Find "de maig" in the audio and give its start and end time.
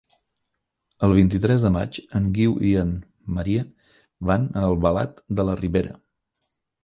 1.65-1.99